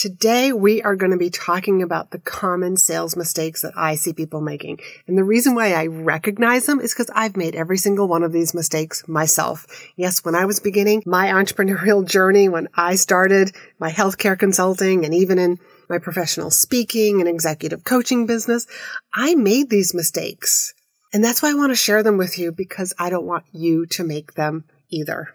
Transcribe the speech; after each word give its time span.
Today, 0.00 0.50
we 0.54 0.80
are 0.80 0.96
going 0.96 1.10
to 1.12 1.18
be 1.18 1.28
talking 1.28 1.82
about 1.82 2.10
the 2.10 2.18
common 2.18 2.78
sales 2.78 3.16
mistakes 3.16 3.60
that 3.60 3.74
I 3.76 3.96
see 3.96 4.14
people 4.14 4.40
making. 4.40 4.78
And 5.06 5.18
the 5.18 5.24
reason 5.24 5.54
why 5.54 5.74
I 5.74 5.88
recognize 5.88 6.64
them 6.64 6.80
is 6.80 6.94
because 6.94 7.10
I've 7.14 7.36
made 7.36 7.54
every 7.54 7.76
single 7.76 8.08
one 8.08 8.22
of 8.22 8.32
these 8.32 8.54
mistakes 8.54 9.06
myself. 9.06 9.66
Yes, 9.96 10.24
when 10.24 10.34
I 10.34 10.46
was 10.46 10.58
beginning 10.58 11.02
my 11.04 11.26
entrepreneurial 11.26 12.02
journey, 12.08 12.48
when 12.48 12.68
I 12.74 12.94
started 12.94 13.52
my 13.78 13.90
healthcare 13.90 14.38
consulting 14.38 15.04
and 15.04 15.12
even 15.12 15.38
in 15.38 15.58
my 15.90 15.98
professional 15.98 16.50
speaking 16.50 17.20
and 17.20 17.28
executive 17.28 17.84
coaching 17.84 18.24
business, 18.24 18.66
I 19.12 19.34
made 19.34 19.68
these 19.68 19.92
mistakes. 19.92 20.72
And 21.12 21.22
that's 21.22 21.42
why 21.42 21.50
I 21.50 21.54
want 21.56 21.72
to 21.72 21.76
share 21.76 22.02
them 22.02 22.16
with 22.16 22.38
you 22.38 22.52
because 22.52 22.94
I 22.98 23.10
don't 23.10 23.26
want 23.26 23.44
you 23.52 23.84
to 23.84 24.04
make 24.04 24.32
them 24.32 24.64
either. 24.88 25.34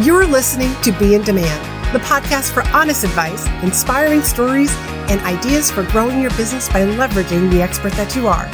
You're 0.00 0.26
listening 0.26 0.74
to 0.82 0.90
Be 0.98 1.14
in 1.14 1.22
Demand 1.22 1.73
the 1.94 2.00
podcast 2.00 2.50
for 2.52 2.66
honest 2.76 3.04
advice, 3.04 3.46
inspiring 3.62 4.20
stories, 4.20 4.74
and 5.08 5.20
ideas 5.20 5.70
for 5.70 5.84
growing 5.92 6.20
your 6.20 6.30
business 6.32 6.68
by 6.68 6.80
leveraging 6.80 7.48
the 7.52 7.62
expert 7.62 7.92
that 7.92 8.16
you 8.16 8.26
are. 8.26 8.50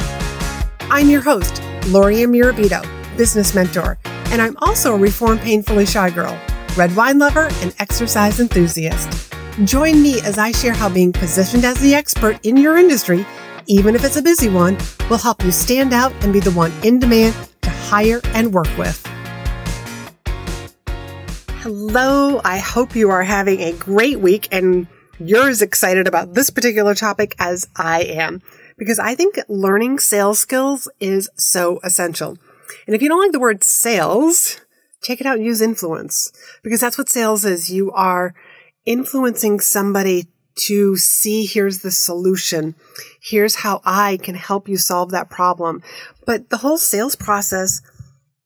I'm 0.91 1.09
your 1.09 1.21
host, 1.21 1.59
Loria 1.87 2.27
Mirabito, 2.27 2.85
business 3.17 3.55
mentor, 3.55 3.97
and 4.05 4.43
I'm 4.43 4.55
also 4.57 4.93
a 4.93 4.97
reformed 4.97 5.41
painfully 5.41 5.87
shy 5.87 6.11
girl, 6.11 6.39
red 6.77 6.95
wine 6.95 7.17
lover, 7.17 7.49
and 7.61 7.73
exercise 7.79 8.39
enthusiast. 8.39 9.33
Join 9.63 10.03
me 10.03 10.21
as 10.21 10.37
I 10.37 10.51
share 10.51 10.73
how 10.73 10.87
being 10.87 11.11
positioned 11.11 11.65
as 11.65 11.79
the 11.79 11.95
expert 11.95 12.45
in 12.45 12.57
your 12.57 12.77
industry, 12.77 13.25
even 13.65 13.95
if 13.95 14.03
it's 14.03 14.17
a 14.17 14.21
busy 14.21 14.49
one, 14.49 14.77
will 15.09 15.17
help 15.17 15.43
you 15.43 15.51
stand 15.51 15.93
out 15.93 16.13
and 16.23 16.31
be 16.31 16.41
the 16.41 16.51
one 16.51 16.71
in 16.83 16.99
demand 16.99 17.35
to 17.63 17.71
hire 17.71 18.21
and 18.35 18.53
work 18.53 18.69
with. 18.77 19.10
Hello. 21.61 22.41
I 22.43 22.57
hope 22.57 22.95
you 22.95 23.11
are 23.11 23.21
having 23.21 23.61
a 23.61 23.71
great 23.71 24.19
week 24.19 24.47
and 24.51 24.87
you're 25.19 25.47
as 25.47 25.61
excited 25.61 26.07
about 26.07 26.33
this 26.33 26.49
particular 26.49 26.95
topic 26.95 27.35
as 27.37 27.69
I 27.75 28.01
am 28.01 28.41
because 28.79 28.97
I 28.97 29.13
think 29.13 29.37
learning 29.47 29.99
sales 29.99 30.39
skills 30.39 30.89
is 30.99 31.29
so 31.35 31.79
essential. 31.83 32.35
And 32.87 32.95
if 32.95 33.03
you 33.03 33.09
don't 33.09 33.21
like 33.21 33.31
the 33.31 33.39
word 33.39 33.63
sales, 33.63 34.59
take 35.03 35.21
it 35.21 35.27
out 35.27 35.35
and 35.35 35.45
use 35.45 35.61
influence 35.61 36.33
because 36.63 36.79
that's 36.79 36.97
what 36.97 37.09
sales 37.09 37.45
is. 37.45 37.69
You 37.69 37.91
are 37.91 38.33
influencing 38.87 39.59
somebody 39.59 40.29
to 40.65 40.97
see 40.97 41.45
here's 41.45 41.83
the 41.83 41.91
solution. 41.91 42.73
Here's 43.21 43.57
how 43.57 43.81
I 43.85 44.17
can 44.17 44.33
help 44.33 44.67
you 44.67 44.77
solve 44.77 45.11
that 45.11 45.29
problem. 45.29 45.83
But 46.25 46.49
the 46.49 46.57
whole 46.57 46.79
sales 46.79 47.15
process, 47.15 47.83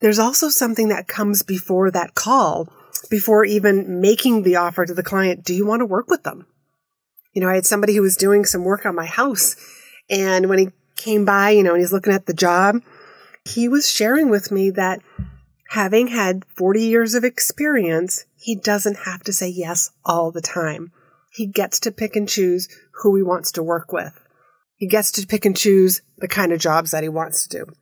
there's 0.01 0.19
also 0.19 0.49
something 0.49 0.89
that 0.89 1.07
comes 1.07 1.43
before 1.43 1.89
that 1.91 2.13
call 2.13 2.67
before 3.09 3.45
even 3.45 4.01
making 4.01 4.43
the 4.43 4.55
offer 4.55 4.85
to 4.85 4.93
the 4.93 5.03
client, 5.03 5.43
do 5.43 5.53
you 5.53 5.65
want 5.65 5.81
to 5.81 5.85
work 5.85 6.09
with 6.09 6.23
them? 6.23 6.47
You 7.33 7.41
know, 7.41 7.49
I 7.49 7.55
had 7.55 7.65
somebody 7.65 7.95
who 7.95 8.01
was 8.01 8.15
doing 8.15 8.45
some 8.45 8.63
work 8.63 8.85
on 8.85 8.95
my 8.95 9.05
house 9.05 9.55
and 10.09 10.47
when 10.49 10.59
he 10.59 10.69
came 10.95 11.25
by, 11.25 11.51
you 11.51 11.63
know, 11.63 11.73
and 11.73 11.81
he's 11.81 11.93
looking 11.93 12.13
at 12.13 12.25
the 12.25 12.33
job, 12.33 12.81
he 13.43 13.67
was 13.67 13.89
sharing 13.89 14.29
with 14.29 14.51
me 14.51 14.71
that 14.71 15.01
having 15.69 16.07
had 16.07 16.45
40 16.55 16.83
years 16.83 17.15
of 17.15 17.23
experience, 17.23 18.25
he 18.35 18.55
doesn't 18.55 18.99
have 19.05 19.23
to 19.23 19.33
say 19.33 19.49
yes 19.49 19.91
all 20.03 20.31
the 20.31 20.41
time. 20.41 20.91
He 21.31 21.47
gets 21.47 21.79
to 21.81 21.91
pick 21.91 22.15
and 22.15 22.29
choose 22.29 22.69
who 23.01 23.15
he 23.15 23.23
wants 23.23 23.51
to 23.53 23.63
work 23.63 23.91
with. 23.91 24.13
He 24.77 24.87
gets 24.87 25.11
to 25.13 25.27
pick 25.27 25.45
and 25.45 25.55
choose 25.55 26.01
the 26.17 26.27
kind 26.27 26.51
of 26.51 26.59
jobs 26.59 26.91
that 26.91 27.03
he 27.03 27.09
wants 27.09 27.47
to 27.47 27.57
do. 27.57 27.73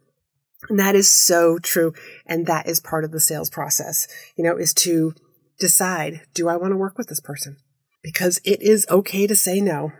And 0.69 0.79
that 0.79 0.95
is 0.95 1.09
so 1.09 1.59
true. 1.59 1.93
And 2.25 2.45
that 2.45 2.67
is 2.67 2.79
part 2.79 3.03
of 3.03 3.11
the 3.11 3.19
sales 3.19 3.49
process, 3.49 4.07
you 4.35 4.43
know, 4.43 4.57
is 4.57 4.73
to 4.75 5.13
decide, 5.59 6.21
do 6.33 6.47
I 6.47 6.57
want 6.57 6.71
to 6.71 6.77
work 6.77 6.97
with 6.97 7.07
this 7.07 7.19
person? 7.19 7.57
Because 8.03 8.39
it 8.43 8.61
is 8.61 8.85
okay 8.89 9.27
to 9.27 9.35
say 9.35 9.61
no. 9.61 9.91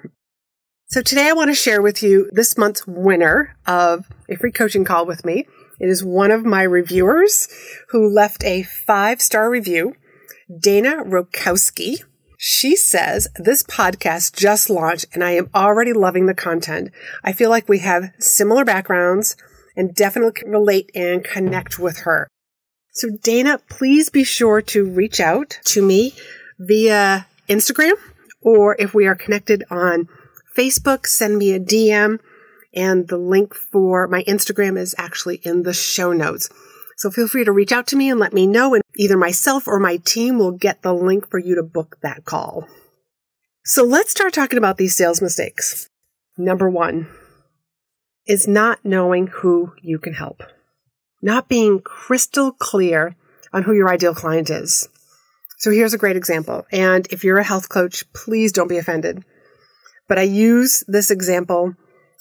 So 0.88 1.02
today 1.02 1.30
I 1.30 1.34
want 1.34 1.50
to 1.50 1.56
share 1.56 1.82
with 1.82 2.04
you 2.04 2.30
this 2.34 2.58
month's 2.58 2.86
winner 2.86 3.56
of 3.66 4.06
a 4.30 4.36
free 4.36 4.52
coaching 4.52 4.86
call 4.86 5.06
with 5.06 5.26
me. 5.26 5.48
It 5.80 5.90
is 5.90 6.04
one 6.04 6.32
of 6.32 6.46
my 6.46 6.64
reviewers 6.64 7.48
who 7.90 8.08
left 8.08 8.44
a 8.44 8.64
five 8.64 9.22
star 9.22 9.50
review, 9.50 9.96
Dana 10.60 11.04
Rokowski. 11.04 12.04
She 12.38 12.76
says, 12.76 13.28
This 13.38 13.64
podcast 13.64 14.36
just 14.36 14.70
launched 14.70 15.06
and 15.14 15.24
I 15.24 15.32
am 15.32 15.50
already 15.56 15.94
loving 15.94 16.26
the 16.26 16.36
content. 16.36 16.92
I 17.24 17.34
feel 17.34 17.50
like 17.50 17.68
we 17.68 17.80
have 17.80 18.12
similar 18.20 18.66
backgrounds 18.66 19.36
and 19.76 19.96
definitely 19.96 20.44
relate 20.46 20.92
and 20.96 21.24
connect 21.24 21.80
with 21.80 22.00
her. 22.00 22.28
So 22.92 23.10
Dana, 23.22 23.60
please 23.70 24.10
be 24.10 24.24
sure 24.24 24.62
to 24.62 24.86
reach 24.90 25.20
out 25.20 25.58
to 25.66 25.82
me 25.82 26.14
via 26.60 27.26
Instagram 27.50 27.94
or 28.42 28.76
if 28.78 28.94
we 28.94 29.08
are 29.08 29.16
connected 29.16 29.64
on 29.72 30.08
Facebook, 30.56 31.08
send 31.08 31.38
me 31.38 31.54
a 31.54 31.60
DM 31.60 32.20
and 32.74 33.08
the 33.08 33.18
link 33.18 33.54
for 33.54 34.08
my 34.08 34.24
Instagram 34.24 34.78
is 34.78 34.94
actually 34.98 35.38
in 35.44 35.64
the 35.64 35.74
show 35.74 36.14
notes. 36.14 36.50
So 36.98 37.10
feel 37.10 37.28
free 37.28 37.44
to 37.44 37.52
reach 37.52 37.72
out 37.72 37.88
to 37.88 37.96
me 37.96 38.10
and 38.10 38.20
let 38.20 38.34
me 38.34 38.46
know 38.46 38.74
and 38.76 38.84
either 38.96 39.18
myself 39.18 39.68
or 39.68 39.80
my 39.80 39.98
team 39.98 40.38
will 40.38 40.52
get 40.52 40.82
the 40.82 40.94
link 40.94 41.30
for 41.30 41.40
you 41.40 41.56
to 41.56 41.64
book 41.64 41.98
that 42.02 42.26
call. 42.26 42.68
So 43.66 43.84
let's 43.84 44.12
start 44.12 44.34
talking 44.34 44.58
about 44.58 44.78
these 44.78 44.96
sales 44.96 45.22
mistakes. 45.22 45.90
Number 46.38 46.70
one, 46.70 47.08
is 48.28 48.48
not 48.48 48.80
knowing 48.84 49.28
who 49.28 49.74
you 49.82 50.00
can 50.00 50.14
help, 50.14 50.44
not 51.22 51.50
being 51.50 51.82
crystal 51.82 52.52
clear 52.52 53.16
on 53.52 53.64
who 53.64 53.74
your 53.74 53.90
ideal 53.90 54.16
client 54.16 54.50
is. 54.50 54.88
So 55.60 55.72
here's 55.72 55.94
a 55.94 55.98
great 55.98 56.18
example. 56.18 56.66
And 56.72 57.08
if 57.12 57.24
you're 57.24 57.38
a 57.38 57.44
health 57.44 57.70
coach, 57.70 58.04
please 58.14 58.52
don't 58.52 58.68
be 58.68 58.78
offended. 58.78 59.24
But 60.08 60.20
I 60.20 60.24
use 60.24 60.84
this 60.88 61.10
example 61.12 61.76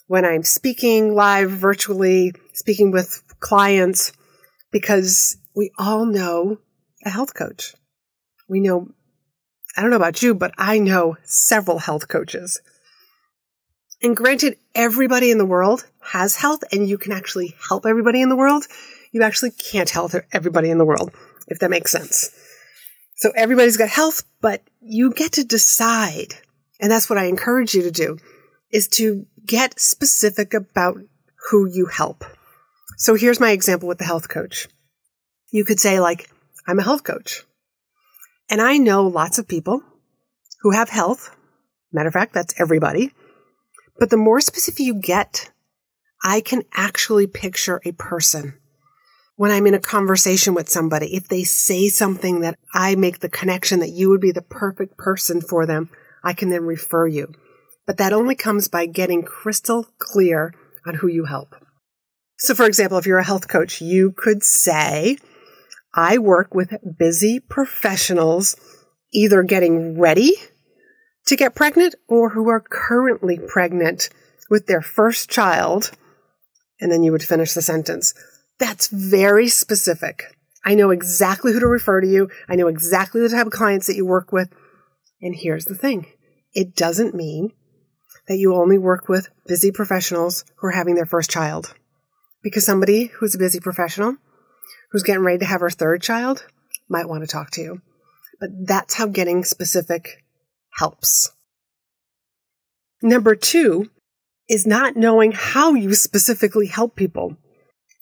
when 0.07 0.25
I'm 0.25 0.45
speaking 0.45 1.15
live, 1.15 1.51
virtually, 1.51 2.33
speaking 2.53 2.91
with 2.91 3.23
clients, 3.41 4.13
because 4.71 5.37
we 5.57 5.73
all 5.79 6.07
know 6.07 6.59
a 7.05 7.11
health 7.11 7.35
coach. 7.35 7.75
We 8.49 8.61
know, 8.61 8.89
I 9.77 9.83
don't 9.83 9.91
know 9.91 9.97
about 9.97 10.23
you, 10.23 10.35
but 10.35 10.53
I 10.59 10.79
know 10.79 11.17
several 11.25 11.79
health 11.79 12.09
coaches. 12.09 12.61
And 14.03 14.17
granted, 14.17 14.59
everybody 14.75 15.31
in 15.31 15.39
the 15.39 15.47
world 15.47 15.87
has 16.01 16.35
health 16.35 16.65
and 16.73 16.89
you 16.89 16.99
can 16.99 17.13
actually 17.13 17.55
help 17.69 17.87
everybody 17.87 18.21
in 18.21 18.29
the 18.29 18.37
world. 18.37 18.67
You 19.13 19.23
actually 19.23 19.53
can't 19.53 19.89
help 19.89 20.13
everybody 20.33 20.71
in 20.71 20.79
the 20.79 20.85
world, 20.85 21.13
if 21.47 21.61
that 21.61 21.71
makes 21.71 21.93
sense. 21.93 22.31
So 23.17 23.31
everybody's 23.37 23.77
got 23.77 23.89
health, 23.89 24.25
but 24.41 24.63
you 24.81 25.13
get 25.13 25.33
to 25.33 25.45
decide. 25.45 26.35
And 26.81 26.91
that's 26.91 27.09
what 27.09 27.19
I 27.19 27.27
encourage 27.27 27.75
you 27.75 27.83
to 27.83 27.93
do 27.93 28.19
is 28.73 28.89
to 28.89 29.27
get 29.47 29.79
specific 29.79 30.53
about 30.55 30.99
who 31.51 31.69
you 31.69 31.87
help. 31.87 32.25
So 32.97 33.15
here's 33.15 33.39
my 33.39 33.53
example 33.53 33.89
with 33.89 33.99
the 33.99 34.05
health 34.05 34.29
coach. 34.29 34.67
You 35.53 35.65
could 35.65 35.79
say 35.79 36.01
like, 36.01 36.29
I'm 36.67 36.81
a 36.81 36.85
health 36.85 37.05
coach 37.05 37.45
and 38.51 38.61
I 38.61 38.79
know 38.79 39.07
lots 39.07 39.39
of 39.39 39.47
people 39.47 39.83
who 40.63 40.73
have 40.73 40.89
health. 40.89 41.37
Matter 41.93 42.09
of 42.09 42.15
fact, 42.15 42.33
that's 42.33 42.59
everybody 42.61 43.13
but 44.03 44.11
the 44.11 44.17
more 44.17 44.41
specific 44.41 44.81
you 44.81 44.95
get, 44.95 45.53
I 46.25 46.41
can 46.41 46.65
actually 46.75 47.29
picture 47.29 47.81
a 47.85 47.93
person 47.93 48.59
when 49.37 49.53
I'm 49.53 49.69
in 49.69 49.75
a 49.75 49.79
conversation 49.79 50.55
with 50.55 50.69
somebody. 50.69 51.15
If 51.15 51.29
they 51.29 51.45
say 51.45 51.87
something 51.87 52.41
that 52.41 52.59
I 52.75 52.97
make 52.97 53.21
the 53.21 53.29
connection 53.29 53.79
that 53.79 53.91
you 53.91 54.11
would 54.11 54.21
be 54.21 54.33
the 54.33 54.43
perfect 54.43 54.99
person 54.99 55.41
for 55.41 55.67
them, 55.67 55.89
I 56.25 56.33
can 56.33 56.51
then 56.51 56.65
refer 56.65 57.07
you. 57.07 57.33
But 57.87 57.99
that 57.99 58.13
only 58.13 58.35
comes 58.35 58.67
by 58.67 58.87
getting 58.87 59.23
crystal 59.23 59.87
clear 60.01 60.53
on 60.85 60.95
who 60.95 61.07
you 61.07 61.27
help. 61.27 61.55
So, 62.39 62.57
for 62.57 62.67
example, 62.67 62.99
if 62.99 63.07
you're 63.07 63.19
a 63.19 63.25
health 63.25 63.47
coach, 63.47 63.81
you 63.81 64.11
could 64.11 64.43
say, 64.43 65.17
I 65.95 66.19
work 66.19 66.57
with 66.57 66.75
busy 66.99 67.39
professionals 67.39 68.57
either 69.13 69.45
getting 69.45 69.97
ready 69.97 70.35
to 71.27 71.37
get 71.37 71.55
pregnant 71.55 71.95
or 72.09 72.31
who 72.31 72.49
are 72.49 72.61
currently 72.61 73.39
pregnant 73.39 74.09
with 74.51 74.67
their 74.67 74.83
first 74.83 75.31
child. 75.31 75.91
And 76.81 76.91
then 76.91 77.03
you 77.03 77.13
would 77.13 77.23
finish 77.23 77.55
the 77.55 77.63
sentence. 77.63 78.15
That's 78.59 78.89
very 78.89 79.49
specific. 79.49 80.25
I 80.65 80.75
know 80.75 80.91
exactly 80.91 81.53
who 81.53 81.61
to 81.61 81.67
refer 81.67 82.01
to 82.01 82.07
you. 82.07 82.29
I 82.49 82.57
know 82.57 82.69
exactly 82.69 83.21
the 83.21 83.29
type 83.29 83.47
of 83.47 83.53
clients 83.53 83.87
that 83.87 83.97
you 83.97 84.07
work 84.07 84.33
with. 84.33 84.53
And 85.21 85.35
here's 85.35 85.65
the 85.65 85.75
thing. 85.75 86.07
It 86.55 86.75
doesn't 86.77 87.15
mean 87.15 87.53
that 88.29 88.37
you 88.37 88.55
only 88.55 88.79
work 88.79 89.09
with 89.09 89.29
busy 89.47 89.73
professionals 89.73 90.45
who 90.57 90.69
are 90.69 90.73
having 90.73 90.95
their 90.95 91.07
first 91.07 91.31
child. 91.31 91.75
Because 92.43 92.67
somebody 92.67 93.07
who's 93.07 93.35
a 93.35 93.39
busy 93.39 93.61
professional, 93.61 94.17
who's 94.91 95.03
getting 95.03 95.23
ready 95.23 95.39
to 95.39 95.45
have 95.45 95.61
her 95.61 95.71
third 95.71 96.03
child, 96.03 96.45
might 96.89 97.09
want 97.09 97.23
to 97.23 97.27
talk 97.27 97.51
to 97.53 97.61
you. 97.61 97.83
But 98.41 98.51
that's 98.67 98.95
how 98.95 99.07
getting 99.07 99.45
specific 99.45 100.22
helps. 100.79 101.31
Number 103.03 103.35
two 103.35 103.91
is 104.49 104.67
not 104.67 104.97
knowing 104.97 105.33
how 105.33 105.75
you 105.75 105.95
specifically 105.95 106.67
help 106.67 106.97
people. 106.97 107.37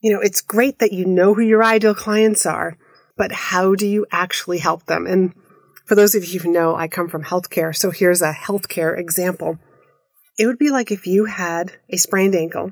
You 0.02 0.12
know, 0.12 0.20
it's 0.20 0.40
great 0.40 0.78
that 0.78 0.92
you 0.92 1.04
know 1.04 1.34
who 1.34 1.42
your 1.42 1.62
ideal 1.62 1.94
clients 1.94 2.46
are, 2.46 2.76
but 3.16 3.32
how 3.32 3.74
do 3.74 3.86
you 3.86 4.06
actually 4.10 4.58
help 4.58 4.86
them? 4.86 5.06
And 5.06 5.34
For 5.90 5.96
those 5.96 6.14
of 6.14 6.24
you 6.24 6.38
who 6.38 6.52
know, 6.52 6.76
I 6.76 6.86
come 6.86 7.08
from 7.08 7.24
healthcare, 7.24 7.74
so 7.74 7.90
here's 7.90 8.22
a 8.22 8.32
healthcare 8.32 8.96
example. 8.96 9.58
It 10.38 10.46
would 10.46 10.56
be 10.56 10.70
like 10.70 10.92
if 10.92 11.04
you 11.04 11.24
had 11.24 11.72
a 11.88 11.96
sprained 11.96 12.36
ankle 12.36 12.70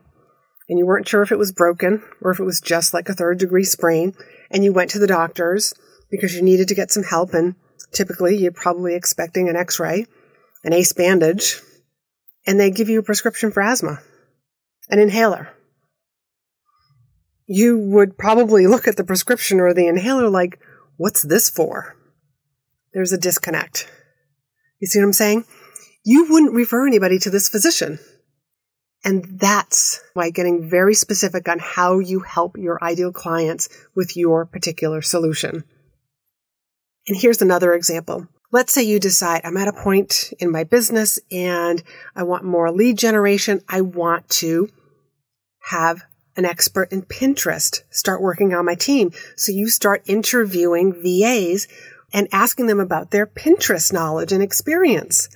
and 0.69 0.79
you 0.79 0.87
weren't 0.87 1.09
sure 1.09 1.23
if 1.23 1.33
it 1.33 1.39
was 1.39 1.51
broken 1.51 2.01
or 2.23 2.31
if 2.31 2.39
it 2.39 2.45
was 2.45 2.61
just 2.61 2.95
like 2.95 3.09
a 3.09 3.15
third 3.15 3.41
degree 3.41 3.65
sprain, 3.65 4.15
and 4.53 4.63
you 4.63 4.73
went 4.73 4.91
to 4.91 5.01
the 5.01 5.09
doctors 5.09 5.75
because 6.13 6.33
you 6.33 6.43
needed 6.43 6.69
to 6.69 6.77
get 6.77 6.93
some 6.93 7.03
help, 7.03 7.35
and 7.35 7.57
typically 7.93 8.37
you're 8.37 8.53
probably 8.53 8.95
expecting 8.95 9.49
an 9.49 9.57
x 9.57 9.79
ray, 9.81 10.07
an 10.65 10.73
ace 10.73 10.93
bandage, 10.93 11.61
and 12.47 12.59
they 12.59 12.71
give 12.71 12.89
you 12.89 13.01
a 13.01 13.03
prescription 13.03 13.51
for 13.51 13.63
asthma, 13.63 14.01
an 14.89 14.99
inhaler. 14.99 15.49
You 17.47 17.79
would 17.79 18.19
probably 18.19 18.67
look 18.67 18.87
at 18.87 18.97
the 18.97 19.05
prescription 19.05 19.61
or 19.61 19.73
the 19.73 19.87
inhaler 19.87 20.29
like, 20.29 20.61
what's 20.97 21.23
this 21.23 21.49
for? 21.49 21.97
There's 22.93 23.13
a 23.13 23.19
disconnect. 23.19 23.89
You 24.81 24.87
see 24.87 24.99
what 24.99 25.07
I'm 25.07 25.13
saying? 25.13 25.45
You 26.05 26.27
wouldn't 26.31 26.55
refer 26.55 26.87
anybody 26.87 27.19
to 27.21 27.31
this 27.31 27.49
physician. 27.49 27.99
And 29.05 29.25
that's 29.39 30.01
why 30.15 30.31
getting 30.31 30.69
very 30.69 30.95
specific 30.95 31.49
on 31.49 31.59
how 31.59 31.99
you 31.99 32.21
help 32.21 32.57
your 32.59 32.83
ideal 32.83 33.13
clients 33.13 33.69
with 33.95 34.17
your 34.17 34.45
particular 34.45 35.03
solution. 35.03 35.65
And 37.09 37.17
here's 37.17 37.43
another 37.43 37.73
example. 37.73 38.29
Let's 38.53 38.73
say 38.73 38.83
you 38.83 39.01
decide 39.01 39.41
I'm 39.45 39.57
at 39.57 39.69
a 39.69 39.73
point 39.73 40.33
in 40.39 40.51
my 40.51 40.65
business 40.65 41.19
and 41.33 41.83
I 42.15 42.23
want 42.23 42.45
more 42.45 42.71
lead 42.71 42.99
generation. 42.99 43.63
I 43.69 43.81
want 43.81 44.29
to 44.31 44.69
have 45.71 46.03
an 46.37 46.45
expert 46.45 46.93
in 46.93 47.03
Pinterest 47.03 47.83
start 47.91 48.23
working 48.23 48.55
on 48.55 48.65
my 48.65 48.75
team. 48.75 49.11
So 49.37 49.53
you 49.53 49.69
start 49.69 50.03
interviewing 50.07 50.95
VAs 50.95 51.67
and 52.13 52.29
asking 52.33 52.69
them 52.69 52.81
about 52.81 53.11
their 53.11 53.27
Pinterest 53.27 53.93
knowledge 53.93 54.33
and 54.33 54.43
experience. 54.43 55.29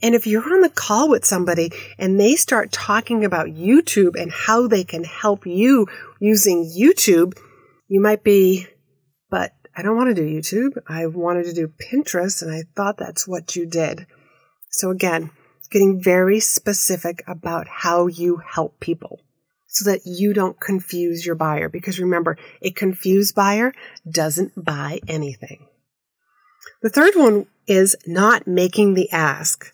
And 0.00 0.14
if 0.14 0.26
you're 0.26 0.52
on 0.52 0.60
the 0.60 0.68
call 0.68 1.08
with 1.08 1.24
somebody 1.24 1.72
and 1.98 2.20
they 2.20 2.36
start 2.36 2.70
talking 2.70 3.24
about 3.24 3.48
YouTube 3.48 4.20
and 4.20 4.30
how 4.30 4.68
they 4.68 4.84
can 4.84 5.02
help 5.02 5.44
you 5.44 5.86
using 6.20 6.64
YouTube, 6.64 7.36
you 7.88 8.00
might 8.00 8.22
be, 8.22 8.68
but 9.28 9.54
I 9.78 9.82
don't 9.82 9.96
want 9.96 10.08
to 10.08 10.14
do 10.14 10.28
YouTube. 10.28 10.76
I 10.88 11.06
wanted 11.06 11.44
to 11.44 11.52
do 11.52 11.68
Pinterest 11.68 12.42
and 12.42 12.50
I 12.50 12.64
thought 12.74 12.98
that's 12.98 13.28
what 13.28 13.54
you 13.54 13.64
did. 13.64 14.08
So 14.70 14.90
again, 14.90 15.30
getting 15.70 16.02
very 16.02 16.40
specific 16.40 17.22
about 17.28 17.68
how 17.68 18.08
you 18.08 18.38
help 18.38 18.80
people 18.80 19.20
so 19.68 19.88
that 19.88 20.00
you 20.04 20.34
don't 20.34 20.58
confuse 20.58 21.24
your 21.24 21.36
buyer. 21.36 21.68
Because 21.68 22.00
remember, 22.00 22.36
a 22.60 22.72
confused 22.72 23.36
buyer 23.36 23.72
doesn't 24.10 24.52
buy 24.64 24.98
anything. 25.06 25.68
The 26.82 26.90
third 26.90 27.14
one 27.14 27.46
is 27.68 27.94
not 28.04 28.48
making 28.48 28.94
the 28.94 29.12
ask 29.12 29.72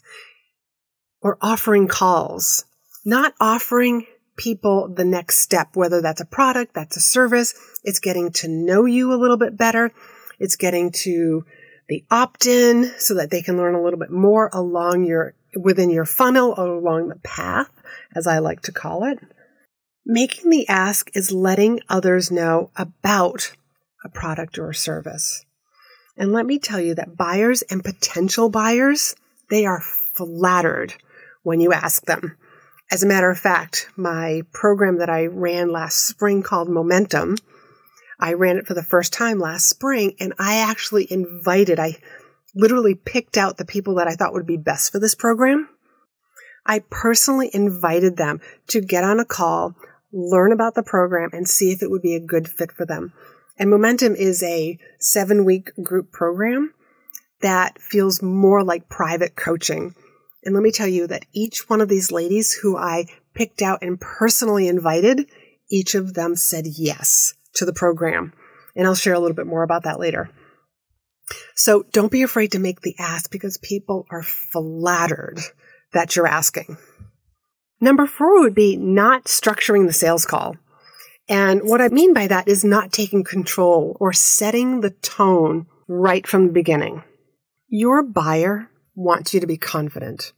or 1.23 1.39
offering 1.41 1.89
calls, 1.89 2.67
not 3.07 3.33
offering 3.41 4.07
people 4.37 4.93
the 4.95 5.05
next 5.05 5.41
step, 5.41 5.77
whether 5.77 6.01
that's 6.01 6.21
a 6.21 6.27
product, 6.27 6.75
that's 6.75 6.97
a 6.97 7.01
service. 7.01 7.55
It's 7.83 8.01
getting 8.01 8.33
to 8.33 8.49
know 8.49 8.85
you 8.85 9.13
a 9.13 9.17
little 9.21 9.37
bit 9.37 9.57
better. 9.57 9.93
It's 10.39 10.57
getting 10.57 10.91
to 11.03 11.45
the 11.89 12.05
opt 12.11 12.47
in 12.47 12.93
so 12.99 13.15
that 13.15 13.31
they 13.31 13.43
can 13.43 13.57
learn 13.57 13.75
a 13.75 13.83
little 13.83 13.99
bit 13.99 14.11
more 14.11 14.51
along 14.53 15.05
your, 15.05 15.35
within 15.55 15.91
your 15.91 16.07
funnel 16.07 16.55
or 16.57 16.67
along 16.69 17.09
the 17.09 17.17
path, 17.17 17.71
as 18.15 18.27
I 18.27 18.39
like 18.39 18.63
to 18.63 18.73
call 18.73 19.05
it. 19.05 19.19
Making 20.07 20.51
the 20.51 20.69
ask 20.69 21.11
is 21.15 21.33
letting 21.33 21.81
others 21.89 22.31
know 22.31 22.71
about 22.77 23.53
a 24.05 24.09
product 24.09 24.59
or 24.59 24.71
a 24.71 24.75
service. 24.75 25.45
And 26.17 26.33
let 26.33 26.47
me 26.47 26.59
tell 26.59 26.81
you 26.81 26.95
that 26.95 27.17
buyers 27.17 27.63
and 27.63 27.83
potential 27.83 28.49
buyers, 28.49 29.17
they 29.51 29.67
are 29.67 29.81
flattered 29.81 30.95
when 31.43 31.61
you 31.61 31.73
ask 31.73 32.05
them. 32.05 32.37
As 32.91 33.03
a 33.03 33.07
matter 33.07 33.31
of 33.31 33.39
fact, 33.39 33.89
my 33.97 34.43
program 34.53 34.99
that 34.99 35.11
I 35.11 35.27
ran 35.27 35.73
last 35.73 36.07
spring 36.07 36.43
called 36.43 36.69
Momentum, 36.69 37.37
I 38.21 38.35
ran 38.35 38.57
it 38.57 38.67
for 38.67 38.75
the 38.75 38.83
first 38.83 39.13
time 39.13 39.39
last 39.39 39.69
spring 39.69 40.15
and 40.21 40.35
I 40.39 40.59
actually 40.59 41.11
invited, 41.11 41.81
I 41.81 41.97
literally 42.55 42.95
picked 42.95 43.37
out 43.37 43.57
the 43.57 43.65
people 43.65 43.97
that 43.97 44.07
I 44.07 44.15
thought 44.15 44.33
would 44.33 44.47
be 44.47 44.57
best 44.57 44.93
for 44.93 45.01
this 45.01 45.15
program. 45.15 45.69
I 46.67 46.81
personally 46.91 47.51
invited 47.53 48.17
them 48.17 48.41
to 48.69 48.81
get 48.81 49.05
on 49.05 49.21
a 49.21 49.25
call, 49.25 49.75
learn 50.13 50.53
about 50.53 50.75
the 50.75 50.83
program 50.83 51.31
and 51.33 51.49
see 51.49 51.73
if 51.73 51.83
it 51.83 51.91
would 51.91 52.03
be 52.03 52.15
a 52.15 52.21
good 52.21 52.49
fit 52.49 52.73
for 52.73 52.87
them. 52.87 53.13
And 53.59 53.71
Momentum 53.71 54.15
is 54.15 54.43
a 54.43 54.79
seven 54.99 55.45
week 55.45 55.71
group 55.83 56.13
program 56.13 56.73
that 57.41 57.81
feels 57.81 58.23
more 58.23 58.65
like 58.65 58.89
private 58.89 59.37
coaching. 59.37 59.95
And 60.45 60.55
let 60.55 60.63
me 60.63 60.71
tell 60.71 60.89
you 60.89 61.07
that 61.07 61.25
each 61.33 61.69
one 61.69 61.81
of 61.81 61.89
these 61.89 62.13
ladies 62.13 62.53
who 62.53 62.77
I 62.77 63.07
picked 63.35 63.63
out 63.63 63.83
and 63.83 64.01
personally 64.01 64.69
invited, 64.69 65.29
each 65.71 65.95
of 65.95 66.15
them 66.15 66.37
said 66.37 66.67
yes 66.67 67.35
to 67.55 67.65
the 67.65 67.73
program. 67.73 68.33
And 68.77 68.87
I'll 68.87 68.95
share 68.95 69.15
a 69.15 69.19
little 69.19 69.37
bit 69.37 69.47
more 69.47 69.63
about 69.63 69.85
that 69.85 69.99
later. 69.99 70.31
So 71.55 71.85
don't 71.93 72.13
be 72.13 72.23
afraid 72.23 72.53
to 72.53 72.59
make 72.59 72.83
the 72.83 72.97
ask 72.99 73.31
because 73.31 73.57
people 73.57 74.07
are 74.11 74.23
flattered 74.23 75.41
that 75.93 76.15
you're 76.17 76.27
asking. 76.27 76.77
Number 77.81 78.07
four 78.07 78.41
would 78.41 78.55
be 78.55 78.77
not 78.77 79.25
structuring 79.25 79.87
the 79.87 79.93
sales 79.93 80.27
call. 80.27 80.57
And 81.29 81.63
what 81.63 81.81
I 81.81 81.89
mean 81.89 82.13
by 82.13 82.27
that 82.27 82.49
is 82.49 82.65
not 82.65 82.93
taking 82.93 83.25
control 83.25 83.97
or 84.01 84.13
setting 84.13 84.81
the 84.81 84.91
tone 84.91 85.67
right 85.89 86.27
from 86.27 86.47
the 86.47 86.53
beginning. 86.53 87.03
Your 87.69 88.03
buyer 88.03 88.69
wants 88.95 89.35
you 89.35 89.41
to 89.41 89.47
be 89.47 89.57
confident. 89.57 90.33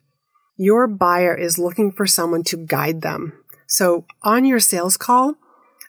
Your 0.57 0.87
buyer 0.87 1.35
is 1.35 1.59
looking 1.59 1.93
for 1.93 2.07
someone 2.07 2.43
to 2.45 2.57
guide 2.57 3.03
them. 3.03 3.33
So 3.67 4.07
on 4.23 4.45
your 4.45 4.61
sales 4.61 4.97
call, 4.97 5.35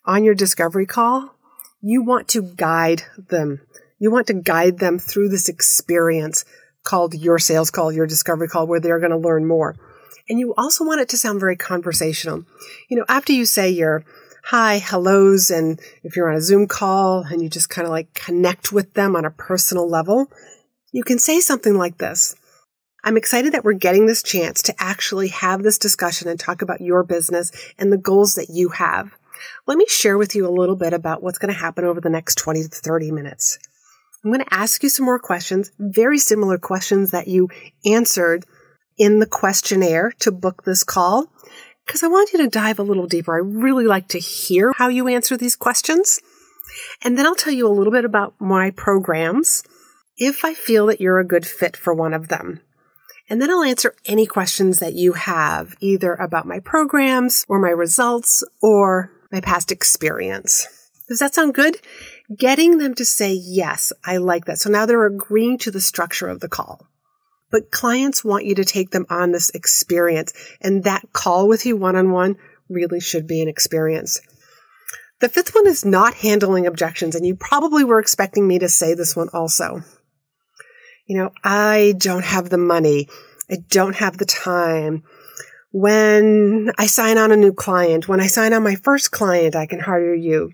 on 0.05 0.23
your 0.23 0.35
discovery 0.35 0.85
call, 0.85 1.35
you 1.81 2.01
want 2.03 2.27
to 2.29 2.41
guide 2.41 3.03
them. 3.29 3.61
You 3.99 4.11
want 4.11 4.27
to 4.27 4.33
guide 4.33 4.79
them 4.79 4.99
through 4.99 5.29
this 5.29 5.47
experience 5.47 6.43
called 6.83 7.13
your 7.13 7.39
sales 7.39 7.71
call, 7.71 7.91
your 7.91 8.07
discovery 8.07 8.47
call, 8.47 8.67
where 8.67 8.79
they're 8.79 8.99
going 8.99 9.11
to 9.11 9.17
learn 9.17 9.45
more. 9.45 9.75
And 10.29 10.39
you 10.39 10.53
also 10.57 10.83
want 10.83 11.01
it 11.01 11.09
to 11.09 11.17
sound 11.17 11.39
very 11.39 11.55
conversational. 11.55 12.45
You 12.89 12.97
know, 12.97 13.05
after 13.07 13.33
you 13.33 13.45
say 13.45 13.69
your 13.69 14.03
hi, 14.43 14.77
hellos, 14.77 15.49
and 15.49 15.79
if 16.03 16.15
you're 16.15 16.29
on 16.29 16.37
a 16.37 16.41
Zoom 16.41 16.67
call 16.67 17.23
and 17.23 17.41
you 17.41 17.49
just 17.49 17.69
kind 17.69 17.85
of 17.85 17.91
like 17.91 18.13
connect 18.13 18.71
with 18.71 18.93
them 18.93 19.15
on 19.15 19.25
a 19.25 19.31
personal 19.31 19.89
level, 19.89 20.31
you 20.91 21.03
can 21.03 21.19
say 21.19 21.39
something 21.39 21.77
like 21.77 21.97
this. 21.97 22.35
I'm 23.07 23.15
excited 23.15 23.53
that 23.53 23.63
we're 23.63 23.71
getting 23.71 24.05
this 24.05 24.21
chance 24.21 24.61
to 24.63 24.75
actually 24.77 25.29
have 25.29 25.63
this 25.63 25.77
discussion 25.77 26.27
and 26.27 26.37
talk 26.37 26.61
about 26.61 26.81
your 26.81 27.05
business 27.05 27.53
and 27.77 27.89
the 27.89 27.97
goals 27.97 28.33
that 28.33 28.49
you 28.49 28.67
have. 28.67 29.15
Let 29.65 29.77
me 29.77 29.85
share 29.87 30.17
with 30.17 30.35
you 30.35 30.45
a 30.45 30.51
little 30.51 30.75
bit 30.75 30.91
about 30.91 31.23
what's 31.23 31.37
going 31.37 31.53
to 31.53 31.57
happen 31.57 31.85
over 31.85 32.01
the 32.01 32.09
next 32.09 32.35
20 32.35 32.63
to 32.63 32.67
30 32.67 33.11
minutes. 33.11 33.59
I'm 34.25 34.31
going 34.33 34.43
to 34.43 34.53
ask 34.53 34.83
you 34.83 34.89
some 34.89 35.05
more 35.05 35.19
questions, 35.19 35.71
very 35.79 36.17
similar 36.17 36.57
questions 36.57 37.11
that 37.11 37.29
you 37.29 37.47
answered 37.85 38.43
in 38.97 39.19
the 39.19 39.25
questionnaire 39.25 40.11
to 40.19 40.33
book 40.33 40.65
this 40.65 40.83
call 40.83 41.31
because 41.85 42.03
I 42.03 42.07
want 42.07 42.33
you 42.33 42.39
to 42.39 42.49
dive 42.49 42.77
a 42.77 42.83
little 42.83 43.07
deeper. 43.07 43.33
I 43.33 43.39
really 43.39 43.85
like 43.85 44.09
to 44.09 44.19
hear 44.19 44.73
how 44.75 44.89
you 44.89 45.07
answer 45.07 45.37
these 45.37 45.55
questions. 45.55 46.19
And 47.05 47.17
then 47.17 47.25
I'll 47.25 47.35
tell 47.35 47.53
you 47.53 47.69
a 47.69 47.71
little 47.71 47.93
bit 47.93 48.03
about 48.03 48.33
my 48.41 48.71
programs 48.71 49.63
if 50.17 50.43
I 50.43 50.53
feel 50.53 50.87
that 50.87 50.99
you're 50.99 51.19
a 51.19 51.25
good 51.25 51.45
fit 51.45 51.77
for 51.77 51.93
one 51.93 52.13
of 52.13 52.27
them. 52.27 52.59
And 53.29 53.41
then 53.41 53.49
I'll 53.51 53.63
answer 53.63 53.93
any 54.05 54.25
questions 54.25 54.79
that 54.79 54.93
you 54.93 55.13
have, 55.13 55.75
either 55.81 56.13
about 56.13 56.47
my 56.47 56.59
programs 56.59 57.45
or 57.49 57.59
my 57.59 57.69
results 57.69 58.43
or 58.61 59.11
my 59.31 59.41
past 59.41 59.71
experience. 59.71 60.67
Does 61.09 61.19
that 61.19 61.35
sound 61.35 61.53
good? 61.53 61.77
Getting 62.37 62.77
them 62.77 62.93
to 62.95 63.05
say, 63.05 63.33
yes, 63.33 63.93
I 64.05 64.17
like 64.17 64.45
that. 64.45 64.59
So 64.59 64.69
now 64.69 64.85
they're 64.85 65.05
agreeing 65.05 65.57
to 65.59 65.71
the 65.71 65.81
structure 65.81 66.27
of 66.27 66.39
the 66.39 66.49
call. 66.49 66.87
But 67.49 67.71
clients 67.71 68.25
want 68.25 68.45
you 68.45 68.55
to 68.55 68.65
take 68.65 68.91
them 68.91 69.05
on 69.09 69.31
this 69.31 69.49
experience, 69.51 70.33
and 70.61 70.83
that 70.83 71.07
call 71.13 71.47
with 71.47 71.65
you 71.65 71.77
one 71.77 71.95
on 71.95 72.11
one 72.11 72.35
really 72.69 72.99
should 72.99 73.25
be 73.25 73.41
an 73.41 73.47
experience. 73.47 74.19
The 75.21 75.29
fifth 75.29 75.55
one 75.55 75.65
is 75.65 75.85
not 75.85 76.13
handling 76.15 76.67
objections, 76.67 77.15
and 77.15 77.25
you 77.25 77.35
probably 77.35 77.85
were 77.85 77.99
expecting 77.99 78.47
me 78.47 78.59
to 78.59 78.69
say 78.69 78.93
this 78.93 79.15
one 79.15 79.29
also. 79.33 79.81
You 81.07 81.17
know, 81.17 81.31
I 81.41 81.93
don't 81.97 82.25
have 82.25 82.49
the 82.49 82.57
money. 82.57 83.07
I 83.49 83.57
don't 83.69 83.95
have 83.95 84.17
the 84.17 84.25
time. 84.25 85.03
When 85.71 86.71
I 86.77 86.87
sign 86.87 87.17
on 87.17 87.31
a 87.31 87.37
new 87.37 87.53
client, 87.53 88.09
when 88.09 88.19
I 88.19 88.27
sign 88.27 88.51
on 88.51 88.63
my 88.63 88.75
first 88.75 89.11
client, 89.11 89.55
I 89.55 89.67
can 89.67 89.79
hire 89.79 90.13
you. 90.13 90.51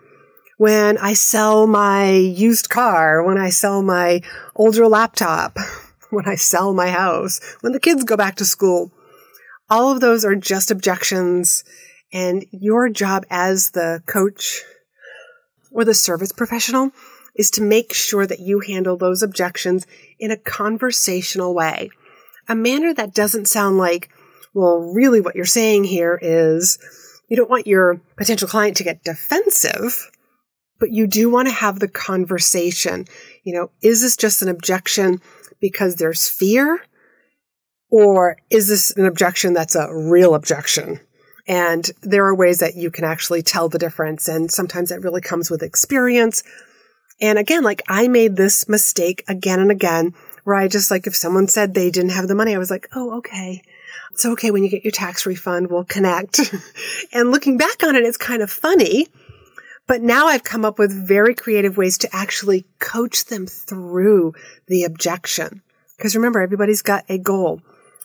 When 0.57 0.99
I 0.99 1.13
sell 1.13 1.65
my 1.65 2.11
used 2.13 2.69
car, 2.69 3.23
when 3.23 3.39
I 3.39 3.49
sell 3.49 3.81
my 3.81 4.21
older 4.55 4.87
laptop, 4.87 5.57
when 6.11 6.27
I 6.27 6.35
sell 6.35 6.71
my 6.73 6.91
house, 6.91 7.39
when 7.61 7.73
the 7.73 7.79
kids 7.79 8.03
go 8.03 8.15
back 8.15 8.35
to 8.35 8.45
school. 8.45 8.91
All 9.69 9.91
of 9.91 10.01
those 10.01 10.23
are 10.23 10.35
just 10.35 10.69
objections. 10.69 11.63
And 12.11 12.45
your 12.51 12.89
job 12.89 13.25
as 13.31 13.71
the 13.71 14.03
coach 14.05 14.61
or 15.71 15.83
the 15.83 15.95
service 15.95 16.31
professional 16.31 16.91
is 17.35 17.49
to 17.51 17.61
make 17.61 17.93
sure 17.93 18.27
that 18.27 18.39
you 18.39 18.59
handle 18.59 18.97
those 18.97 19.23
objections 19.23 19.85
in 20.19 20.31
a 20.31 20.37
conversational 20.37 21.53
way. 21.53 21.89
A 22.47 22.55
manner 22.55 22.93
that 22.93 23.13
doesn't 23.13 23.47
sound 23.47 23.77
like, 23.77 24.09
well, 24.53 24.91
really 24.93 25.21
what 25.21 25.35
you're 25.35 25.45
saying 25.45 25.85
here 25.85 26.19
is 26.21 26.77
you 27.27 27.37
don't 27.37 27.49
want 27.49 27.67
your 27.67 28.01
potential 28.17 28.47
client 28.47 28.77
to 28.77 28.83
get 28.83 29.03
defensive, 29.03 30.11
but 30.79 30.91
you 30.91 31.07
do 31.07 31.29
want 31.29 31.47
to 31.47 31.53
have 31.53 31.79
the 31.79 31.87
conversation. 31.87 33.05
You 33.43 33.53
know, 33.53 33.71
is 33.81 34.01
this 34.01 34.15
just 34.15 34.41
an 34.41 34.49
objection 34.49 35.21
because 35.59 35.95
there's 35.95 36.29
fear? 36.29 36.83
Or 37.89 38.37
is 38.49 38.67
this 38.67 38.91
an 38.97 39.05
objection 39.05 39.53
that's 39.53 39.75
a 39.75 39.93
real 39.93 40.35
objection? 40.35 40.99
And 41.47 41.89
there 42.01 42.25
are 42.25 42.35
ways 42.35 42.59
that 42.59 42.75
you 42.75 42.89
can 42.89 43.03
actually 43.03 43.43
tell 43.43 43.69
the 43.69 43.77
difference. 43.77 44.27
And 44.27 44.51
sometimes 44.51 44.91
it 44.91 45.01
really 45.01 45.21
comes 45.21 45.51
with 45.51 45.61
experience. 45.61 46.43
And 47.21 47.39
again, 47.39 47.63
like 47.63 47.81
I 47.87 48.07
made 48.07 48.35
this 48.35 48.67
mistake 48.67 49.23
again 49.27 49.59
and 49.59 49.71
again 49.71 50.13
where 50.43 50.55
I 50.55 50.67
just 50.67 50.91
like, 50.91 51.07
if 51.07 51.15
someone 51.15 51.47
said 51.47 51.73
they 51.73 51.89
didn't 51.89 52.11
have 52.11 52.27
the 52.27 52.35
money, 52.35 52.53
I 52.53 52.57
was 52.57 52.71
like, 52.71 52.89
oh, 52.93 53.17
okay. 53.17 53.61
It's 54.11 54.25
okay 54.25 54.51
when 54.51 54.63
you 54.63 54.69
get 54.69 54.83
your 54.83 54.91
tax 54.91 55.25
refund, 55.25 55.69
we'll 55.69 55.85
connect. 55.85 56.39
and 57.13 57.31
looking 57.31 57.57
back 57.57 57.83
on 57.83 57.95
it, 57.95 58.03
it's 58.03 58.17
kind 58.17 58.41
of 58.41 58.51
funny. 58.51 59.07
But 59.87 60.01
now 60.01 60.27
I've 60.27 60.43
come 60.43 60.65
up 60.65 60.79
with 60.79 61.07
very 61.07 61.35
creative 61.35 61.77
ways 61.77 61.97
to 61.99 62.09
actually 62.15 62.65
coach 62.79 63.25
them 63.25 63.47
through 63.47 64.33
the 64.67 64.83
objection. 64.83 65.61
Because 65.97 66.15
remember, 66.15 66.41
everybody's 66.41 66.81
got 66.81 67.05
a 67.09 67.17
goal. 67.17 67.61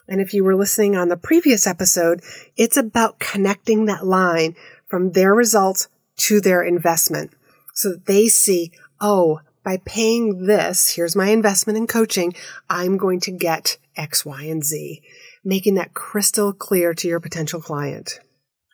And 0.09 0.21
if 0.21 0.33
you 0.33 0.43
were 0.43 0.57
listening 0.57 0.97
on 0.97 1.09
the 1.09 1.17
previous 1.17 1.67
episode, 1.67 2.23
it's 2.57 2.77
about 2.77 3.19
connecting 3.19 3.85
that 3.85 4.07
line 4.07 4.57
from 4.87 5.13
their 5.13 5.35
results 5.35 5.89
to 6.17 6.41
their 6.41 6.63
investment 6.63 7.33
so 7.75 7.91
that 7.91 8.07
they 8.07 8.29
see, 8.29 8.73
oh, 9.01 9.41
by 9.65 9.79
paying 9.85 10.47
this, 10.47 10.95
here's 10.95 11.17
my 11.17 11.29
investment 11.29 11.77
in 11.77 11.87
coaching, 11.87 12.35
I'm 12.71 12.97
going 12.97 13.21
to 13.21 13.31
get 13.31 13.77
X, 13.97 14.25
Y, 14.25 14.43
and 14.45 14.65
Z, 14.65 15.03
making 15.45 15.75
that 15.75 15.95
crystal 15.95 16.53
clear 16.53 16.95
to 16.95 17.09
your 17.09 17.21
potential 17.21 17.61
client. 17.61 18.21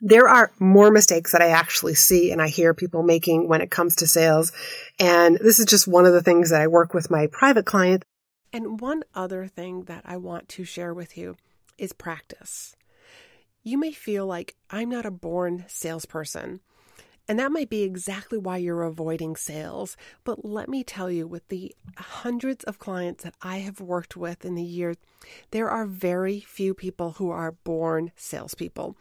There 0.01 0.29
are 0.29 0.53
more 0.59 0.91
mistakes 0.91 1.33
that 1.33 1.41
I 1.43 1.49
actually 1.49 1.95
see 1.95 2.31
and 2.31 2.43
I 2.43 2.49
hear 2.49 2.75
people 2.75 3.03
making 3.03 3.49
when 3.49 3.61
it 3.61 3.71
comes 3.71 3.97
to 3.97 4.07
sales. 4.07 4.53
And 5.01 5.39
this 5.39 5.59
is 5.59 5.67
just 5.67 5.89
one 5.89 6.05
of 6.05 6.13
the 6.13 6.23
things 6.23 6.51
that 6.51 6.61
I 6.61 6.67
work 6.67 6.93
with 6.93 7.11
my 7.11 7.27
private 7.27 7.65
clients 7.65 8.05
and 8.55 8.81
one 8.81 9.03
other 9.17 9.49
thing 9.49 9.83
that 9.87 10.03
I 10.05 10.17
want 10.17 10.49
to 10.51 10.65
share 10.65 10.95
with 10.95 11.19
you 11.19 11.37
is 11.77 11.93
practice. 11.93 12.77
You 13.65 13.77
may 13.79 13.91
feel 13.91 14.27
like 14.27 14.55
I'm 14.71 14.91
not 14.91 15.05
a 15.05 15.11
born 15.11 15.65
salesperson. 15.67 16.61
And 17.27 17.39
that 17.39 17.53
might 17.53 17.71
be 17.71 17.83
exactly 17.83 18.37
why 18.37 18.59
you're 18.59 18.83
avoiding 18.83 19.35
sales. 19.35 19.97
But 20.25 20.45
let 20.45 20.69
me 20.69 20.85
tell 20.85 21.11
you, 21.11 21.27
with 21.27 21.49
the 21.49 21.75
hundreds 21.97 22.65
of 22.65 22.79
clients 22.79 23.25
that 23.25 23.35
I 23.41 23.59
have 23.59 23.81
worked 23.81 24.17
with 24.17 24.45
in 24.45 24.55
the 24.55 24.63
years, 24.63 24.97
there 25.51 25.71
are 25.71 25.87
very 25.87 26.41
few 26.41 26.75
people 26.75 27.13
who 27.13 27.31
are 27.31 27.53
born 27.53 28.13
salespeople. 28.15 28.97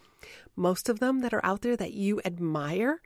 Most 0.56 0.88
of 0.88 1.00
them 1.00 1.20
that 1.20 1.34
are 1.34 1.46
out 1.46 1.62
there 1.62 1.76
that 1.76 1.94
you 1.94 2.22
admire, 2.24 3.02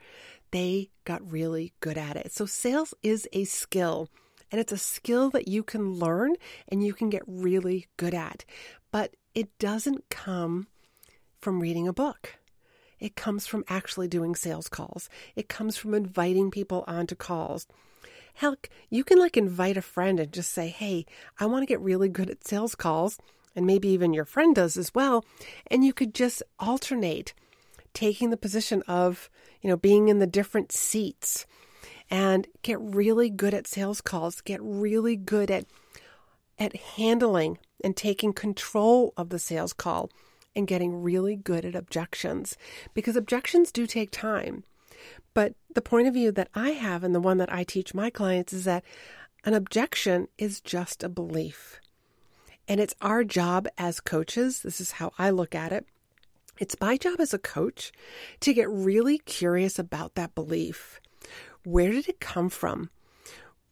they 0.52 0.92
got 1.04 1.32
really 1.32 1.74
good 1.80 1.98
at 1.98 2.16
it. 2.16 2.32
So 2.32 2.46
sales 2.46 2.94
is 3.02 3.28
a 3.34 3.46
skill. 3.46 4.10
And 4.52 4.62
it's 4.62 4.72
a 4.72 4.78
skill 4.78 5.30
that 5.32 5.48
you 5.48 5.64
can 5.64 5.94
learn 5.94 6.36
and 6.70 6.86
you 6.86 6.94
can 6.94 7.10
get 7.10 7.24
really 7.26 7.88
good 7.98 8.14
at. 8.14 8.46
But 8.92 9.16
it 9.34 9.58
doesn't 9.60 10.10
come 10.10 10.68
from 11.42 11.60
reading 11.60 11.88
a 11.88 11.94
book. 11.94 12.38
It 13.00 13.16
comes 13.16 13.46
from 13.46 13.64
actually 13.68 14.08
doing 14.08 14.36
sales 14.36 14.70
calls. 14.70 15.10
It 15.36 15.50
comes 15.50 15.78
from 15.78 15.94
inviting 15.94 16.52
people 16.52 16.84
onto 16.88 17.16
calls. 17.16 17.68
Heck, 18.36 18.70
you 18.90 19.04
can 19.04 19.20
like 19.20 19.38
invite 19.38 19.78
a 19.78 19.82
friend 19.82 20.20
and 20.20 20.32
just 20.32 20.52
say, 20.52 20.68
Hey, 20.68 21.06
I 21.40 21.46
want 21.46 21.64
to 21.64 21.68
get 21.68 21.82
really 21.82 22.10
good 22.10 22.30
at 22.30 22.46
sales 22.46 22.76
calls. 22.76 23.18
And 23.56 23.66
maybe 23.66 23.88
even 23.90 24.14
your 24.14 24.26
friend 24.26 24.56
does 24.56 24.78
as 24.78 24.94
well. 24.94 25.26
And 25.68 25.84
you 25.84 25.92
could 25.92 26.14
just 26.14 26.44
alternate 26.60 27.34
taking 27.94 28.30
the 28.30 28.38
position 28.38 28.84
of, 28.88 29.30
you 29.62 29.70
know, 29.70 29.78
being 29.78 30.10
in 30.10 30.20
the 30.20 30.28
different 30.28 30.72
seats 30.72 31.48
and 32.12 32.48
get 32.62 32.80
really 32.80 33.30
good 33.32 33.56
at 33.56 33.66
sales 33.66 34.02
calls, 34.02 34.42
get 34.42 34.60
really 34.62 35.16
good 35.16 35.50
at 35.50 35.66
at 36.60 36.76
handling 36.76 37.58
and 37.84 37.96
taking 37.96 38.34
control 38.34 39.14
of 39.18 39.30
the 39.30 39.40
sales 39.40 39.74
call 39.74 40.10
and 40.58 40.68
getting 40.68 41.02
really 41.02 41.36
good 41.36 41.64
at 41.64 41.76
objections 41.76 42.58
because 42.94 43.16
objections 43.16 43.72
do 43.72 43.88
take 43.88 44.12
time. 44.12 44.64
But 45.34 45.54
the 45.74 45.82
point 45.82 46.08
of 46.08 46.14
view 46.14 46.32
that 46.32 46.50
I 46.56 46.72
have 46.72 47.04
and 47.04 47.14
the 47.14 47.22
one 47.22 47.38
that 47.38 47.54
I 47.54 47.64
teach 47.64 47.94
my 47.94 48.10
clients 48.10 48.52
is 48.52 48.66
that 48.66 48.84
an 49.46 49.54
objection 49.54 50.28
is 50.38 50.60
just 50.60 51.04
a 51.04 51.10
belief. 51.10 51.80
And 52.68 52.82
it's 52.82 52.96
our 53.02 53.24
job 53.24 53.68
as 53.78 54.02
coaches, 54.02 54.64
this 54.64 54.82
is 54.82 54.94
how 54.94 55.14
I 55.18 55.30
look 55.30 55.56
at 55.56 55.72
it. 55.72 55.86
It's 56.60 56.76
my 56.82 56.98
job 56.98 57.20
as 57.20 57.34
a 57.34 57.40
coach 57.40 57.92
to 58.42 58.54
get 58.54 58.70
really 58.70 59.20
curious 59.20 59.78
about 59.78 60.16
that 60.16 60.36
belief 60.36 61.00
where 61.68 61.92
did 61.92 62.08
it 62.08 62.22
come 62.22 62.50
from? 62.50 62.90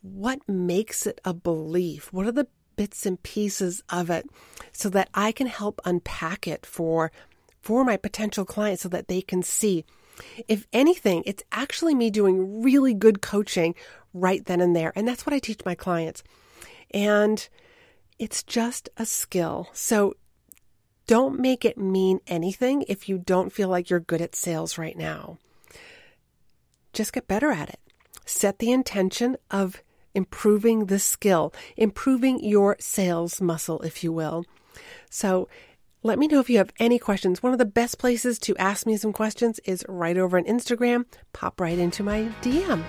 What 0.01 0.47
makes 0.49 1.07
it 1.07 1.21
a 1.23 1.33
belief? 1.33 2.11
What 2.11 2.25
are 2.25 2.31
the 2.31 2.47
bits 2.75 3.05
and 3.05 3.21
pieces 3.23 3.83
of 3.89 4.09
it 4.09 4.29
so 4.71 4.89
that 4.89 5.09
I 5.13 5.31
can 5.31 5.47
help 5.47 5.79
unpack 5.85 6.47
it 6.47 6.65
for 6.65 7.11
for 7.61 7.83
my 7.83 7.97
potential 7.97 8.45
clients 8.45 8.83
so 8.83 8.89
that 8.89 9.07
they 9.07 9.21
can 9.21 9.41
see. 9.41 9.85
If 10.47 10.67
anything, 10.71 11.23
it's 11.25 11.43
actually 11.51 11.95
me 11.95 12.09
doing 12.09 12.61
really 12.61 12.93
good 12.93 13.21
coaching 13.21 13.75
right 14.13 14.45
then 14.45 14.61
and 14.61 14.75
there. 14.75 14.93
And 14.95 15.07
that's 15.07 15.25
what 15.25 15.33
I 15.33 15.39
teach 15.39 15.65
my 15.65 15.75
clients. 15.75 16.23
And 16.91 17.47
it's 18.19 18.43
just 18.43 18.87
a 18.97 19.05
skill. 19.05 19.67
So 19.73 20.13
don't 21.07 21.39
make 21.39 21.65
it 21.65 21.77
mean 21.77 22.19
anything 22.27 22.85
if 22.87 23.09
you 23.09 23.17
don't 23.17 23.51
feel 23.51 23.67
like 23.67 23.89
you're 23.89 23.99
good 23.99 24.21
at 24.21 24.35
sales 24.35 24.77
right 24.77 24.97
now. 24.97 25.37
Just 26.93 27.13
get 27.13 27.27
better 27.27 27.51
at 27.51 27.69
it 27.69 27.79
set 28.25 28.59
the 28.59 28.71
intention 28.71 29.37
of 29.51 29.81
improving 30.15 30.85
the 30.85 30.99
skill, 30.99 31.53
improving 31.77 32.43
your 32.43 32.75
sales 32.79 33.41
muscle, 33.41 33.81
if 33.81 34.03
you 34.03 34.11
will. 34.11 34.45
So, 35.09 35.47
let 36.03 36.19
me 36.19 36.27
know 36.27 36.39
if 36.39 36.51
you 36.51 36.59
have 36.59 36.71
any 36.79 36.99
questions. 36.99 37.41
One 37.41 37.51
of 37.51 37.57
the 37.57 37.65
best 37.65 37.97
places 37.97 38.37
to 38.39 38.55
ask 38.57 38.85
me 38.85 38.95
some 38.95 39.11
questions 39.11 39.59
is 39.65 39.83
right 39.89 40.15
over 40.15 40.37
on 40.37 40.43
Instagram. 40.43 41.05
Pop 41.33 41.59
right 41.59 41.79
into 41.79 42.03
my 42.03 42.29
DM. 42.41 42.83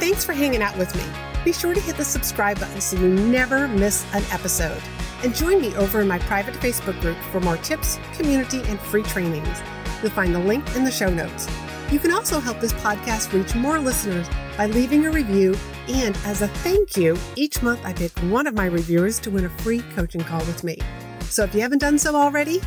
Thanks 0.00 0.24
for 0.24 0.32
hanging 0.32 0.60
out 0.60 0.76
with 0.76 0.92
me. 0.96 1.04
Be 1.44 1.52
sure 1.52 1.74
to 1.74 1.80
hit 1.80 1.96
the 1.96 2.04
subscribe 2.04 2.58
button 2.58 2.80
so 2.80 2.96
you 2.96 3.08
never 3.08 3.68
miss 3.68 4.04
an 4.14 4.24
episode. 4.32 4.82
And 5.22 5.32
join 5.32 5.60
me 5.60 5.76
over 5.76 6.00
in 6.00 6.08
my 6.08 6.18
private 6.18 6.54
Facebook 6.54 7.00
group 7.00 7.16
for 7.30 7.40
more 7.40 7.56
tips, 7.58 8.00
community, 8.14 8.62
and 8.64 8.80
free 8.80 9.04
trainings. 9.04 9.62
You'll 10.02 10.10
find 10.10 10.34
the 10.34 10.40
link 10.40 10.74
in 10.74 10.82
the 10.82 10.90
show 10.90 11.08
notes. 11.08 11.46
You 11.92 11.98
can 11.98 12.10
also 12.10 12.40
help 12.40 12.58
this 12.58 12.72
podcast 12.72 13.34
reach 13.34 13.54
more 13.54 13.78
listeners 13.78 14.26
by 14.56 14.64
leaving 14.64 15.04
a 15.04 15.10
review. 15.10 15.54
And 15.88 16.16
as 16.24 16.40
a 16.40 16.48
thank 16.48 16.96
you, 16.96 17.18
each 17.36 17.62
month 17.62 17.84
I 17.84 17.92
pick 17.92 18.10
one 18.30 18.46
of 18.46 18.54
my 18.54 18.64
reviewers 18.64 19.18
to 19.20 19.30
win 19.30 19.44
a 19.44 19.50
free 19.50 19.82
coaching 19.94 20.22
call 20.22 20.40
with 20.40 20.64
me. 20.64 20.78
So 21.24 21.44
if 21.44 21.54
you 21.54 21.60
haven't 21.60 21.80
done 21.80 21.98
so 21.98 22.16
already, 22.16 22.62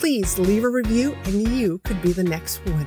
please 0.00 0.38
leave 0.38 0.64
a 0.64 0.70
review 0.70 1.14
and 1.24 1.46
you 1.48 1.82
could 1.84 2.00
be 2.00 2.12
the 2.12 2.24
next 2.24 2.64
winner. 2.64 2.86